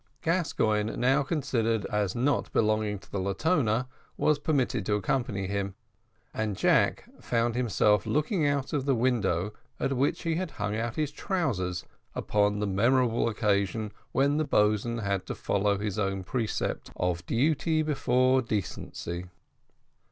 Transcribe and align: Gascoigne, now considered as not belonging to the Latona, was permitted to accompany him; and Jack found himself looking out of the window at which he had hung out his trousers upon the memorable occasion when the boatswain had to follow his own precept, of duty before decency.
Gascoigne, 0.23 0.95
now 0.97 1.21
considered 1.21 1.85
as 1.85 2.15
not 2.15 2.51
belonging 2.51 2.97
to 2.97 3.11
the 3.11 3.19
Latona, 3.19 3.87
was 4.17 4.39
permitted 4.39 4.83
to 4.87 4.95
accompany 4.95 5.45
him; 5.45 5.75
and 6.33 6.57
Jack 6.57 7.07
found 7.21 7.53
himself 7.53 8.07
looking 8.07 8.47
out 8.47 8.73
of 8.73 8.85
the 8.85 8.95
window 8.95 9.53
at 9.79 9.93
which 9.93 10.23
he 10.23 10.33
had 10.33 10.49
hung 10.49 10.75
out 10.75 10.95
his 10.95 11.11
trousers 11.11 11.85
upon 12.15 12.57
the 12.57 12.65
memorable 12.65 13.29
occasion 13.29 13.91
when 14.11 14.37
the 14.37 14.43
boatswain 14.43 14.97
had 14.97 15.27
to 15.27 15.35
follow 15.35 15.77
his 15.77 15.99
own 15.99 16.23
precept, 16.23 16.89
of 16.95 17.23
duty 17.27 17.83
before 17.83 18.41
decency. 18.41 19.25